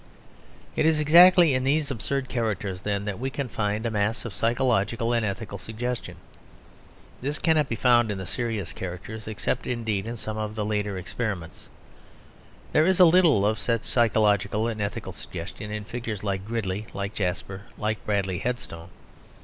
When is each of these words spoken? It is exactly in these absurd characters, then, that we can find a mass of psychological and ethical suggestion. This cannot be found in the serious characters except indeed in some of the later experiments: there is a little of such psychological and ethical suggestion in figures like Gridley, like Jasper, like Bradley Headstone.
It 0.75 0.87
is 0.87 0.99
exactly 0.99 1.53
in 1.53 1.63
these 1.63 1.91
absurd 1.91 2.27
characters, 2.27 2.81
then, 2.81 3.05
that 3.05 3.19
we 3.19 3.29
can 3.29 3.47
find 3.47 3.85
a 3.85 3.91
mass 3.91 4.25
of 4.25 4.33
psychological 4.33 5.13
and 5.13 5.23
ethical 5.23 5.59
suggestion. 5.59 6.17
This 7.21 7.37
cannot 7.37 7.69
be 7.69 7.75
found 7.75 8.09
in 8.09 8.17
the 8.17 8.25
serious 8.25 8.73
characters 8.73 9.27
except 9.27 9.67
indeed 9.67 10.07
in 10.07 10.17
some 10.17 10.37
of 10.37 10.55
the 10.55 10.65
later 10.65 10.97
experiments: 10.97 11.69
there 12.71 12.87
is 12.87 12.99
a 12.99 13.05
little 13.05 13.45
of 13.45 13.59
such 13.59 13.83
psychological 13.83 14.67
and 14.67 14.81
ethical 14.81 15.13
suggestion 15.13 15.69
in 15.69 15.83
figures 15.83 16.23
like 16.23 16.47
Gridley, 16.47 16.87
like 16.95 17.13
Jasper, 17.13 17.65
like 17.77 18.03
Bradley 18.03 18.39
Headstone. 18.39 18.89